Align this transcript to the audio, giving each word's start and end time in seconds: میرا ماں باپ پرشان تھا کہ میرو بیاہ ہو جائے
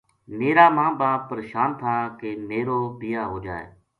میرا 0.37 0.65
ماں 0.75 0.91
باپ 0.99 1.21
پرشان 1.29 1.69
تھا 1.79 1.95
کہ 2.19 2.29
میرو 2.49 2.79
بیاہ 2.99 3.25
ہو 3.31 3.37
جائے 3.45 3.65